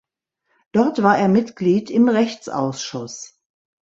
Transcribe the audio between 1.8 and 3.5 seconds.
im Rechtsausschuss.